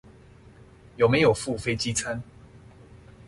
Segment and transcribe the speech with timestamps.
[0.95, 2.23] 有沒有附飛機餐